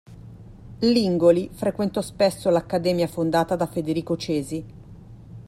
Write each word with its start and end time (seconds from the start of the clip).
L'Ingoli 0.79 1.47
frequentò 1.53 2.01
spesso 2.01 2.49
l'Accademia 2.49 3.05
fondata 3.05 3.55
da 3.55 3.67
Federico 3.67 4.17
Cesi. 4.17 4.65